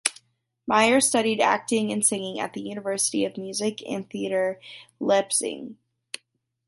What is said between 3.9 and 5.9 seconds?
Theatre Leipzig.